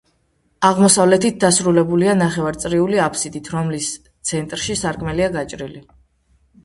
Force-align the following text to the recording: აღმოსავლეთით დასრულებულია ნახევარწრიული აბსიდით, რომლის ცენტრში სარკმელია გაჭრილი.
აღმოსავლეთით 0.69 1.35
დასრულებულია 1.43 2.15
ნახევარწრიული 2.23 3.03
აბსიდით, 3.09 3.51
რომლის 3.57 3.91
ცენტრში 4.31 4.79
სარკმელია 4.85 5.29
გაჭრილი. 5.41 5.85